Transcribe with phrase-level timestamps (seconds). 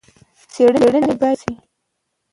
[0.51, 0.83] څېړنې
[1.21, 1.53] باید وشي.